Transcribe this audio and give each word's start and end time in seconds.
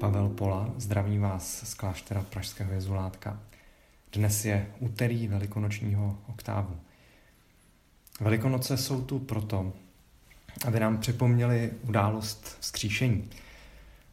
Pavel 0.00 0.28
Pola, 0.28 0.74
zdraví 0.76 1.18
vás 1.18 1.70
z 1.70 1.74
kláštera 1.74 2.22
Pražského 2.22 2.72
jezulátka. 2.72 3.40
Dnes 4.12 4.44
je 4.44 4.66
úterý 4.78 5.28
velikonočního 5.28 6.18
oktávu. 6.26 6.76
Velikonoce 8.20 8.76
jsou 8.76 9.02
tu 9.02 9.18
proto, 9.18 9.72
aby 10.66 10.80
nám 10.80 10.98
připomněli 10.98 11.70
událost 11.82 12.56
vzkříšení. 12.60 13.30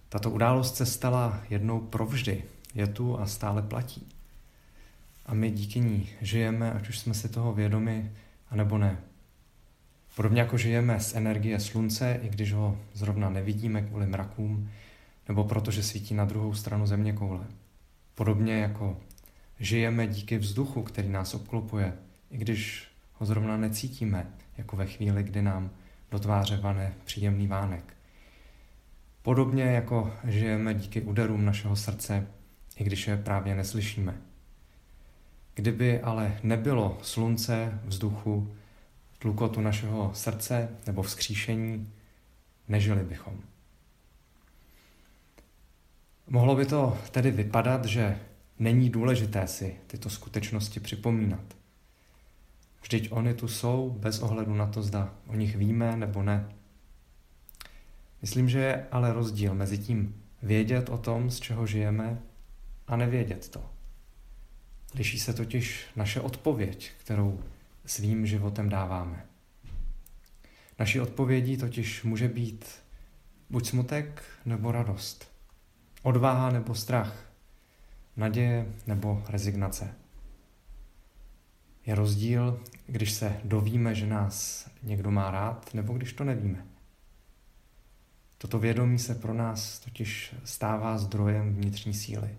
Tato 0.10 0.32
událost 0.32 0.75
se 0.75 0.86
stala 0.86 1.42
jednou 1.50 1.80
provždy, 1.80 2.43
je 2.75 2.88
tu 2.88 3.20
a 3.20 3.25
stále 3.25 3.61
platí. 3.61 4.07
A 5.25 5.34
my 5.34 5.52
díky 5.52 5.79
ní 5.79 6.10
žijeme, 6.21 6.74
ať 6.74 6.89
už 6.89 7.00
jsme 7.00 7.14
si 7.14 7.29
toho 7.29 7.54
vědomi, 7.54 8.11
anebo 8.50 8.78
ne. 8.78 8.97
Podobně 10.15 10.42
jako 10.42 10.57
žijeme 10.57 11.00
z 11.00 11.15
energie 11.15 11.60
slunce, 11.60 12.20
i 12.21 12.29
když 12.29 12.54
ho 12.54 12.78
zrovna 12.93 13.29
nevidíme 13.29 13.82
kvůli 13.82 14.06
mrakům, 14.06 14.70
nebo 15.27 15.43
protože 15.43 15.83
svítí 15.83 16.13
na 16.13 16.25
druhou 16.25 16.54
stranu 16.54 16.87
země 16.87 17.13
koule. 17.13 17.45
Podobně 18.15 18.54
jako 18.54 18.97
žijeme 19.59 20.07
díky 20.07 20.37
vzduchu, 20.37 20.83
který 20.83 21.09
nás 21.09 21.33
obklopuje, 21.33 21.93
i 22.32 22.37
když 22.37 22.87
ho 23.13 23.25
zrovna 23.25 23.57
necítíme, 23.57 24.27
jako 24.57 24.75
ve 24.75 24.86
chvíli, 24.86 25.23
kdy 25.23 25.41
nám 25.41 25.69
do 26.11 26.19
tváře 26.19 26.57
vane 26.57 26.93
příjemný 27.04 27.47
vánek. 27.47 27.93
Podobně 29.21 29.63
jako 29.63 30.13
žijeme 30.23 30.73
díky 30.73 31.01
úderům 31.01 31.46
našeho 31.46 31.75
srdce, 31.75 32.27
i 32.77 32.83
když 32.83 33.08
je 33.08 33.17
právě 33.17 33.55
neslyšíme. 33.55 34.17
Kdyby 35.55 36.02
ale 36.02 36.37
nebylo 36.43 36.97
slunce, 37.02 37.80
vzduchu, 37.85 38.55
tlukotu 39.19 39.61
našeho 39.61 40.11
srdce 40.13 40.69
nebo 40.87 41.02
vzkříšení, 41.02 41.89
nežili 42.67 43.03
bychom. 43.03 43.52
Mohlo 46.34 46.56
by 46.56 46.66
to 46.66 46.98
tedy 47.12 47.31
vypadat, 47.31 47.86
že 47.86 48.20
není 48.59 48.89
důležité 48.89 49.48
si 49.48 49.76
tyto 49.88 50.09
skutečnosti 50.09 50.80
připomínat. 50.80 51.58
Vždyť 52.81 53.12
oni 53.12 53.34
tu 53.34 53.48
jsou 53.48 53.95
bez 54.00 54.20
ohledu 54.20 54.54
na 54.54 54.67
to, 54.67 54.81
zda 54.81 55.14
o 55.28 55.36
nich 55.36 55.56
víme 55.56 55.98
nebo 55.98 56.23
ne. 56.23 56.50
Myslím, 58.22 58.50
že 58.50 58.59
je 58.59 58.88
ale 58.92 59.14
rozdíl 59.14 59.54
mezi 59.54 59.78
tím 59.78 60.23
vědět 60.42 60.89
o 60.89 60.98
tom, 60.98 61.31
z 61.31 61.39
čeho 61.39 61.67
žijeme, 61.67 62.22
a 62.88 62.95
nevědět 62.95 63.50
to. 63.50 63.70
Liší 64.95 65.20
se 65.20 65.34
totiž 65.34 65.86
naše 65.95 66.22
odpověď, 66.22 66.92
kterou 66.98 67.39
svým 67.86 68.26
životem 68.26 68.70
dáváme. 68.70 69.26
Naší 70.80 71.00
odpovědí 71.00 71.58
totiž 71.58 72.04
může 72.04 72.28
být 72.28 72.66
buď 73.50 73.67
smutek 73.67 74.23
nebo 74.45 74.72
radost, 74.72 75.33
odvaha 76.03 76.49
nebo 76.49 76.75
strach, 76.75 77.31
naděje 78.15 78.65
nebo 78.87 79.23
rezignace. 79.29 79.95
Je 81.85 81.95
rozdíl, 81.95 82.59
když 82.87 83.11
se 83.11 83.37
dovíme, 83.43 83.95
že 83.95 84.07
nás 84.07 84.67
někdo 84.83 85.11
má 85.11 85.31
rád, 85.31 85.73
nebo 85.73 85.93
když 85.93 86.13
to 86.13 86.23
nevíme. 86.23 86.65
Toto 88.37 88.59
vědomí 88.59 88.99
se 88.99 89.15
pro 89.15 89.33
nás 89.33 89.79
totiž 89.79 90.35
stává 90.43 90.97
zdrojem 90.97 91.55
vnitřní 91.55 91.93
síly. 91.93 92.37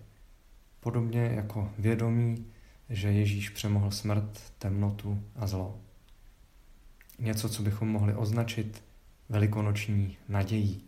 Podobně 0.79 1.21
jako 1.21 1.71
vědomí, 1.77 2.45
že 2.89 3.11
Ježíš 3.11 3.49
přemohl 3.49 3.91
smrt, 3.91 4.53
temnotu 4.59 5.23
a 5.35 5.47
zlo. 5.47 5.79
Něco, 7.19 7.49
co 7.49 7.63
bychom 7.63 7.89
mohli 7.89 8.15
označit 8.15 8.83
velikonoční 9.29 10.17
nadějí. 10.29 10.83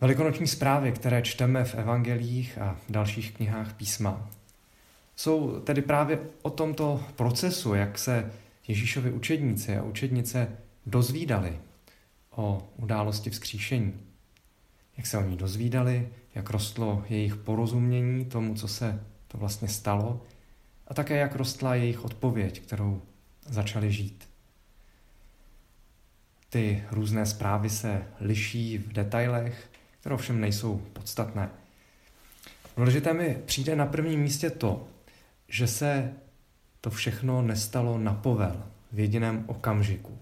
Velikonoční 0.00 0.46
zprávy, 0.46 0.92
které 0.92 1.22
čteme 1.22 1.64
v 1.64 1.74
evangelích 1.74 2.58
a 2.58 2.76
dalších 2.88 3.36
knihách 3.36 3.74
písma, 3.74 4.30
jsou 5.16 5.60
tedy 5.60 5.82
právě 5.82 6.18
o 6.42 6.50
tomto 6.50 7.04
procesu, 7.16 7.74
jak 7.74 7.98
se 7.98 8.32
Ježíšovi 8.68 9.12
učedníci 9.12 9.76
a 9.76 9.82
učednice 9.82 10.48
dozvídali 10.86 11.58
o 12.30 12.68
události 12.76 13.30
vzkříšení. 13.30 13.94
Jak 14.96 15.06
se 15.06 15.18
o 15.18 15.22
ní 15.22 15.36
dozvídali, 15.36 16.08
jak 16.34 16.50
rostlo 16.50 17.04
jejich 17.08 17.36
porozumění 17.36 18.24
tomu, 18.24 18.54
co 18.54 18.68
se 18.68 19.04
to 19.28 19.38
vlastně 19.38 19.68
stalo, 19.68 20.22
a 20.88 20.94
také 20.94 21.16
jak 21.16 21.36
rostla 21.36 21.74
jejich 21.74 22.04
odpověď, 22.04 22.60
kterou 22.60 23.02
začali 23.46 23.92
žít. 23.92 24.28
Ty 26.50 26.84
různé 26.90 27.26
zprávy 27.26 27.70
se 27.70 28.02
liší 28.20 28.78
v 28.78 28.92
detailech, 28.92 29.70
které 30.00 30.14
ovšem 30.14 30.40
nejsou 30.40 30.82
podstatné. 30.92 31.50
Důležité 32.76 33.12
mi 33.12 33.42
přijde 33.46 33.76
na 33.76 33.86
prvním 33.86 34.20
místě 34.20 34.50
to, 34.50 34.88
že 35.48 35.66
se 35.66 36.14
to 36.80 36.90
všechno 36.90 37.42
nestalo 37.42 37.98
na 37.98 38.14
povel 38.14 38.62
v 38.92 38.98
jediném 38.98 39.44
okamžiku. 39.46 40.18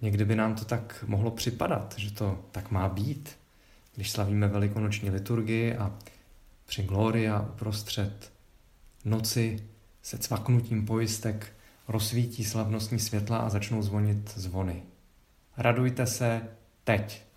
Někdy 0.00 0.24
by 0.24 0.36
nám 0.36 0.54
to 0.54 0.64
tak 0.64 1.04
mohlo 1.06 1.30
připadat, 1.30 1.94
že 1.96 2.10
to 2.10 2.44
tak 2.52 2.70
má 2.70 2.88
být, 2.88 3.36
když 3.94 4.10
slavíme 4.10 4.48
velikonoční 4.48 5.10
liturgii 5.10 5.76
a 5.76 5.94
při 6.66 6.82
Gloria 6.82 7.40
uprostřed 7.40 8.32
noci 9.04 9.64
se 10.02 10.18
cvaknutím 10.18 10.86
pojistek 10.86 11.52
rozsvítí 11.88 12.44
slavnostní 12.44 12.98
světla 12.98 13.38
a 13.38 13.48
začnou 13.48 13.82
zvonit 13.82 14.32
zvony. 14.36 14.82
Radujte 15.56 16.06
se 16.06 16.42
teď. 16.84 17.27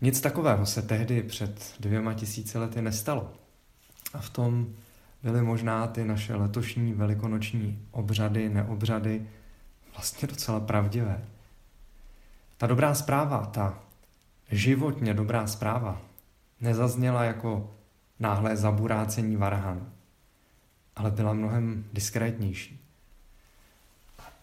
Nic 0.00 0.20
takového 0.20 0.66
se 0.66 0.82
tehdy 0.82 1.22
před 1.22 1.74
dvěma 1.80 2.14
tisíci 2.14 2.58
lety 2.58 2.82
nestalo. 2.82 3.32
A 4.14 4.18
v 4.18 4.30
tom 4.30 4.74
byly 5.22 5.42
možná 5.42 5.86
ty 5.86 6.04
naše 6.04 6.34
letošní 6.34 6.92
velikonoční 6.92 7.86
obřady, 7.90 8.48
neobřady 8.48 9.26
vlastně 9.94 10.28
docela 10.28 10.60
pravdivé. 10.60 11.24
Ta 12.58 12.66
dobrá 12.66 12.94
zpráva, 12.94 13.46
ta 13.46 13.78
životně 14.50 15.14
dobrá 15.14 15.46
zpráva, 15.46 16.02
nezazněla 16.60 17.24
jako 17.24 17.74
náhlé 18.18 18.56
zaburácení 18.56 19.36
varhan, 19.36 19.92
ale 20.96 21.10
byla 21.10 21.32
mnohem 21.32 21.84
diskrétnější. 21.92 22.80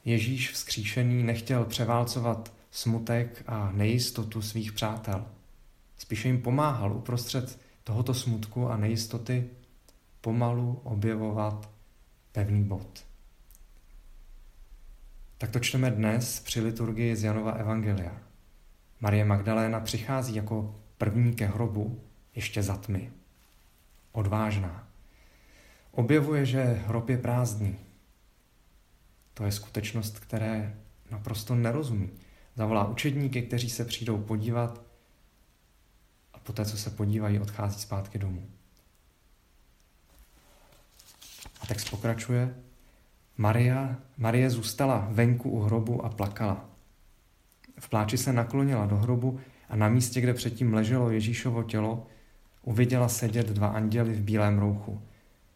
Ježíš 0.05 0.51
vzkříšený 0.51 1.23
nechtěl 1.23 1.65
převálcovat 1.65 2.53
smutek 2.71 3.43
a 3.47 3.71
nejistotu 3.71 4.41
svých 4.41 4.71
přátel. 4.71 5.25
Spíše 5.97 6.27
jim 6.27 6.41
pomáhal 6.41 6.93
uprostřed 6.93 7.59
tohoto 7.83 8.13
smutku 8.13 8.69
a 8.69 8.77
nejistoty 8.77 9.49
pomalu 10.21 10.81
objevovat 10.83 11.69
pevný 12.31 12.63
bod. 12.63 13.05
Tak 15.37 15.51
to 15.51 15.59
čteme 15.59 15.91
dnes 15.91 16.39
při 16.39 16.61
liturgii 16.61 17.15
z 17.15 17.23
Janova 17.23 17.51
Evangelia. 17.51 18.17
Marie 19.01 19.25
Magdaléna 19.25 19.79
přichází 19.79 20.35
jako 20.35 20.75
první 20.97 21.35
ke 21.35 21.45
hrobu 21.45 22.01
ještě 22.35 22.63
za 22.63 22.77
tmy. 22.77 23.11
Odvážná. 24.11 24.87
Objevuje, 25.91 26.45
že 26.45 26.63
hrob 26.63 27.09
je 27.09 27.17
prázdný. 27.17 27.75
To 29.33 29.43
je 29.43 29.51
skutečnost, 29.51 30.19
které 30.19 30.75
naprosto 31.11 31.55
nerozumí. 31.55 32.09
Zavolá 32.55 32.87
učedníky, 32.87 33.41
kteří 33.41 33.69
se 33.69 33.85
přijdou 33.85 34.17
podívat 34.17 34.86
poté, 36.47 36.65
co 36.65 36.77
se 36.77 36.89
podívají, 36.89 37.39
odchází 37.39 37.79
zpátky 37.79 38.19
domů. 38.19 38.47
A 41.61 41.65
text 41.65 41.89
pokračuje. 41.89 42.55
Maria, 43.37 43.95
Marie 44.17 44.49
zůstala 44.49 45.07
venku 45.11 45.49
u 45.49 45.59
hrobu 45.59 46.05
a 46.05 46.09
plakala. 46.09 46.65
V 47.79 47.89
pláči 47.89 48.17
se 48.17 48.33
naklonila 48.33 48.85
do 48.85 48.95
hrobu 48.95 49.39
a 49.69 49.75
na 49.75 49.89
místě, 49.89 50.21
kde 50.21 50.33
předtím 50.33 50.73
leželo 50.73 51.09
Ježíšovo 51.09 51.63
tělo, 51.63 52.07
uviděla 52.63 53.09
sedět 53.09 53.47
dva 53.47 53.67
anděly 53.67 54.13
v 54.13 54.21
bílém 54.21 54.59
rouchu, 54.59 55.01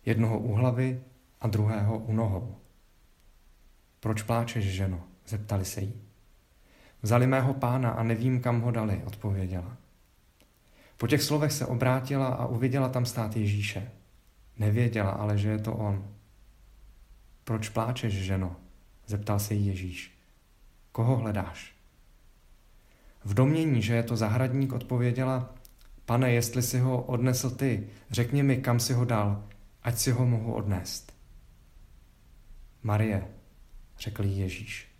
jednoho 0.05 0.39
u 0.39 0.53
hlavy 0.53 1.03
a 1.41 1.47
druhého 1.47 1.97
u 1.97 2.13
nohou. 2.13 2.55
Proč 3.99 4.21
pláčeš, 4.21 4.65
ženo? 4.65 5.03
zeptali 5.27 5.65
se 5.65 5.81
jí. 5.81 5.93
Vzali 7.01 7.27
mého 7.27 7.53
pána 7.53 7.89
a 7.89 8.03
nevím, 8.03 8.41
kam 8.41 8.61
ho 8.61 8.71
dali, 8.71 9.01
odpověděla. 9.05 9.80
Po 11.01 11.07
těch 11.07 11.23
slovech 11.23 11.51
se 11.51 11.65
obrátila 11.65 12.27
a 12.27 12.45
uviděla 12.45 12.89
tam 12.89 13.05
stát 13.05 13.35
Ježíše. 13.35 13.91
Nevěděla 14.57 15.11
ale, 15.11 15.37
že 15.37 15.49
je 15.49 15.59
to 15.59 15.73
on. 15.73 16.07
Proč 17.43 17.69
pláčeš, 17.69 18.13
ženo? 18.13 18.55
zeptal 19.07 19.39
se 19.39 19.53
jí 19.53 19.67
Ježíš. 19.67 20.17
Koho 20.91 21.15
hledáš? 21.15 21.73
V 23.25 23.33
domění, 23.33 23.81
že 23.81 23.93
je 23.93 24.03
to 24.03 24.17
zahradník, 24.17 24.73
odpověděla, 24.73 25.55
pane, 26.05 26.31
jestli 26.31 26.61
si 26.61 26.79
ho 26.79 27.01
odnesl 27.03 27.49
ty, 27.49 27.87
řekni 28.11 28.43
mi, 28.43 28.57
kam 28.57 28.79
si 28.79 28.93
ho 28.93 29.05
dal, 29.05 29.43
ať 29.83 29.97
si 29.97 30.11
ho 30.11 30.25
mohu 30.25 30.53
odnést. 30.53 31.13
Marie, 32.83 33.27
řekl 33.99 34.23
jí 34.23 34.39
Ježíš. 34.39 34.91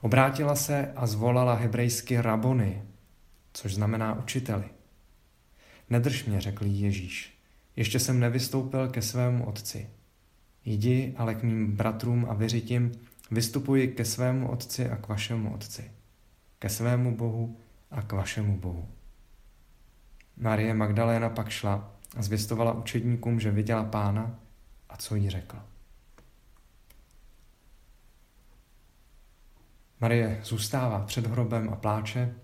Obrátila 0.00 0.54
se 0.54 0.92
a 0.96 1.06
zvolala 1.06 1.54
hebrejsky 1.54 2.20
rabony, 2.20 2.82
což 3.52 3.74
znamená 3.74 4.18
učiteli. 4.18 4.79
Nedrž 5.90 6.24
mě, 6.24 6.40
řekl 6.40 6.64
Ježíš, 6.66 7.38
ještě 7.76 7.98
jsem 7.98 8.20
nevystoupil 8.20 8.88
ke 8.88 9.02
svému 9.02 9.46
otci. 9.46 9.90
Jdi 10.64 11.14
ale 11.16 11.34
k 11.34 11.42
mým 11.42 11.76
bratrům 11.76 12.26
a 12.30 12.34
věřitím, 12.34 12.92
vystupuji 13.30 13.88
ke 13.88 14.04
svému 14.04 14.50
otci 14.50 14.90
a 14.90 14.96
k 14.96 15.08
vašemu 15.08 15.54
otci, 15.54 15.90
ke 16.58 16.68
svému 16.68 17.16
Bohu 17.16 17.56
a 17.90 18.02
k 18.02 18.12
vašemu 18.12 18.58
Bohu. 18.58 18.88
Marie 20.36 20.74
Magdaléna 20.74 21.28
pak 21.28 21.48
šla 21.48 21.94
a 22.16 22.22
zvěstovala 22.22 22.72
učedníkům, 22.72 23.40
že 23.40 23.50
viděla 23.50 23.84
pána 23.84 24.38
a 24.88 24.96
co 24.96 25.14
jí 25.14 25.30
řekl. 25.30 25.58
Marie 30.00 30.40
zůstává 30.44 31.04
před 31.04 31.26
hrobem 31.26 31.68
a 31.68 31.76
pláče. 31.76 32.34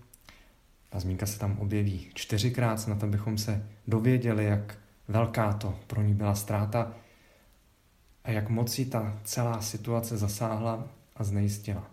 Ta 0.89 0.99
zmínka 0.99 1.25
se 1.25 1.39
tam 1.39 1.59
objeví 1.59 2.09
čtyřikrát, 2.13 2.87
na 2.87 2.95
to 2.95 3.07
bychom 3.07 3.37
se 3.37 3.69
dověděli, 3.87 4.45
jak 4.45 4.77
velká 5.07 5.53
to 5.53 5.79
pro 5.87 6.01
ní 6.01 6.13
byla 6.13 6.35
ztráta 6.35 6.93
a 8.23 8.31
jak 8.31 8.49
moc 8.49 8.81
ta 8.89 9.19
celá 9.23 9.61
situace 9.61 10.17
zasáhla 10.17 10.87
a 11.15 11.23
znejistila. 11.23 11.91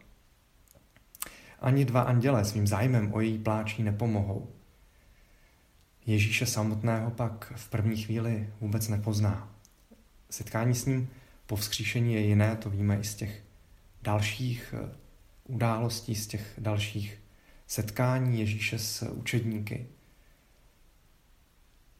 Ani 1.61 1.85
dva 1.85 2.02
andělé 2.02 2.44
svým 2.44 2.67
zájmem 2.67 3.14
o 3.14 3.20
její 3.20 3.38
pláčí 3.38 3.82
nepomohou. 3.82 4.49
Ježíše 6.06 6.47
samotného 6.47 7.11
pak 7.11 7.52
v 7.56 7.70
první 7.70 8.02
chvíli 8.02 8.50
vůbec 8.61 8.88
nepozná. 8.88 9.49
Setkání 10.31 10.75
s 10.75 10.87
ním 10.87 11.08
po 11.47 11.56
vzkříšení 11.56 12.14
je 12.14 12.20
jiné, 12.20 12.56
to 12.56 12.70
víme 12.70 12.99
i 13.00 13.05
z 13.05 13.14
těch 13.14 13.43
dalších 14.02 14.75
eh, 14.79 14.97
událostí, 15.44 16.14
z 16.14 16.26
těch 16.26 16.55
dalších 16.58 17.24
setkání 17.66 18.40
Ježíše 18.40 18.78
s 18.78 19.11
učedníky. 19.11 19.87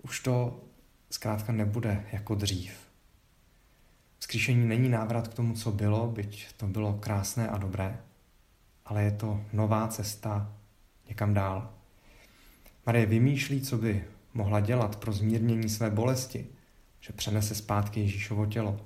Už 0.03 0.21
to 0.21 0.65
zkrátka 1.11 1.53
nebude 1.53 2.07
jako 2.13 2.35
dřív. 2.35 2.73
Vzkříšení 4.19 4.67
není 4.67 4.89
návrat 4.89 5.29
k 5.29 5.35
tomu, 5.35 5.55
co 5.55 5.73
bylo, 5.73 6.07
byť 6.07 6.53
to 6.53 6.67
bylo 6.67 6.93
krásné 6.93 7.49
a 7.49 7.59
dobré, 7.59 7.99
ale 8.85 9.03
je 9.03 9.11
to 9.11 9.45
nová 9.53 9.89
cesta 9.89 10.53
někam 11.09 11.35
dál. 11.35 11.75
Marie 12.87 13.07
vymýšlí, 13.07 13.61
co 13.61 13.79
by 13.79 14.05
mohla 14.35 14.61
dělat 14.61 14.97
pro 14.97 15.13
zmírnění 15.13 15.69
své 15.69 15.91
bolesti, 15.91 16.47
že 17.01 17.13
přenese 17.13 17.55
zpátky 17.55 18.01
Ježíšovo 18.01 18.47
tělo. 18.47 18.81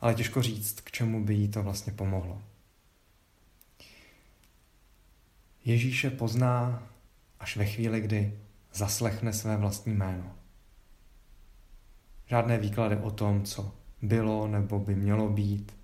Ale 0.00 0.14
těžko 0.14 0.42
říct, 0.42 0.80
k 0.80 0.90
čemu 0.90 1.24
by 1.24 1.34
jí 1.34 1.48
to 1.48 1.62
vlastně 1.62 1.92
pomohlo. 1.92 2.42
Ježíše 5.66 6.10
pozná 6.10 6.82
až 7.40 7.56
ve 7.56 7.66
chvíli, 7.66 8.00
kdy 8.00 8.38
zaslechne 8.72 9.32
své 9.32 9.56
vlastní 9.56 9.94
jméno. 9.94 10.34
Žádné 12.26 12.58
výklady 12.58 12.96
o 12.96 13.10
tom, 13.10 13.44
co 13.44 13.74
bylo 14.02 14.48
nebo 14.48 14.78
by 14.78 14.94
mělo 14.94 15.28
být, 15.28 15.76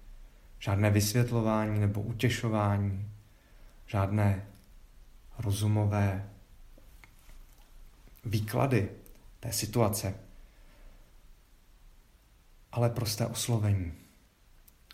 žádné 0.58 0.90
vysvětlování 0.90 1.81
nebo 1.81 2.00
utěšování, 2.00 3.08
žádné 3.87 4.46
rozumové 5.38 6.31
výklady 8.25 8.90
té 9.40 9.52
situace, 9.52 10.14
ale 12.73 12.90
prosté 12.90 13.26
oslovení. 13.26 13.93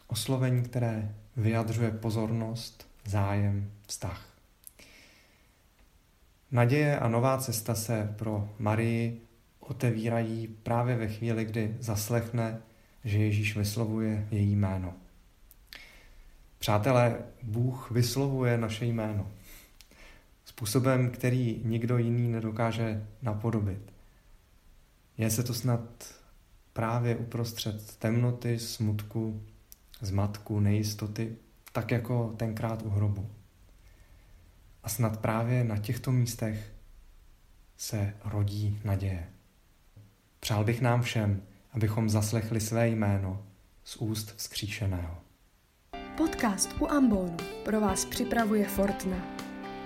Oslovení, 0.07 0.63
které 0.63 1.15
vyjadřuje 1.37 1.91
pozornost, 1.91 2.87
zájem, 3.05 3.73
vztah. 3.87 4.28
Naděje 6.51 6.99
a 6.99 7.09
nová 7.09 7.39
cesta 7.39 7.75
se 7.75 8.15
pro 8.19 8.51
Marii 8.59 9.23
otevírají 9.61 10.47
právě 10.47 10.97
ve 10.97 11.09
chvíli, 11.09 11.45
kdy 11.45 11.77
zaslechne, 11.81 12.61
že 13.05 13.19
Ježíš 13.19 13.57
vyslovuje 13.57 14.29
její 14.31 14.57
jméno. 14.57 14.95
Přátelé, 16.59 17.19
Bůh 17.43 17.91
vyslovuje 17.91 18.59
naše 18.59 18.85
jméno 18.85 19.27
způsobem, 20.59 21.11
který 21.11 21.61
nikdo 21.65 21.99
jiný 21.99 22.29
nedokáže 22.29 23.07
napodobit. 23.23 23.93
Je 25.19 25.31
se 25.31 25.43
to 25.43 25.55
snad 25.55 25.81
právě 26.73 27.17
uprostřed 27.17 27.97
temnoty, 27.97 28.59
smutku, 28.59 29.43
zmatku, 30.01 30.61
nejistoty, 30.61 31.37
tak 31.73 31.91
jako 31.91 32.35
tenkrát 32.37 32.83
u 32.83 32.91
hrobu. 32.91 33.31
A 34.83 34.89
snad 34.89 35.21
právě 35.21 35.65
na 35.65 35.77
těchto 35.77 36.13
místech 36.13 36.73
se 37.77 38.15
rodí 38.25 38.81
naděje. 38.85 39.29
Přál 40.41 40.65
bych 40.65 40.81
nám 40.81 41.03
všem, 41.03 41.43
abychom 41.73 42.09
zaslechli 42.09 42.61
své 42.61 42.89
jméno 42.89 43.47
z 43.85 43.97
úst 43.97 44.35
vzkříšeného. 44.37 45.19
Podcast 46.17 46.75
u 46.81 46.87
Ambonu 46.87 47.37
pro 47.65 47.81
vás 47.81 48.05
připravuje 48.05 48.69
Fortna. 48.69 49.17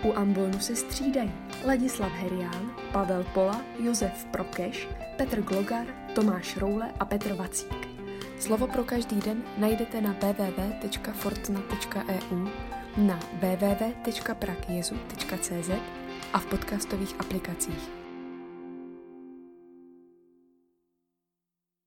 U 0.04 0.12
Ambonu 0.12 0.60
se 0.60 0.76
střídají 0.76 1.32
Ladislav 1.66 2.12
Herián, 2.12 2.76
Pavel 2.92 3.24
Pola, 3.24 3.64
Josef 3.84 4.24
Prokeš, 4.24 4.88
Petr 5.16 5.42
Glogar, 5.42 5.86
Tomáš 6.14 6.56
Roule 6.56 6.92
a 7.00 7.04
Petr 7.04 7.34
Vacík. 7.34 7.88
Slovo 8.38 8.66
pro 8.66 8.84
každý 8.84 9.20
den 9.20 9.42
najdete 9.58 10.00
na 10.00 10.12
www.fortna.eu, 10.12 12.48
na 12.96 13.18
www.prakjezu.cz 13.40 15.70
a 16.32 16.38
v 16.38 16.46
podcastových 16.46 17.14
aplikacích. 17.20 18.01